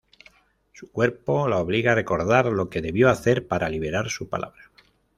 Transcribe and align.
Su 0.73 0.91
cuerpo 0.91 1.47
la 1.47 1.59
obliga 1.59 1.91
a 1.91 1.93
recordar 1.93 2.47
lo 2.47 2.71
que 2.71 2.81
debió 2.81 3.07
hacer 3.11 3.45
para 3.47 3.69
liberar 3.69 4.09
su 4.09 4.29
palabra. 4.29 4.71